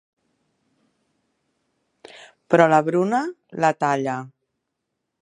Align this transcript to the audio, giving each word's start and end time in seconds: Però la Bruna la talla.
Però 2.53 2.69
la 2.75 2.83
Bruna 2.91 3.23
la 3.67 3.75
talla. 3.85 4.21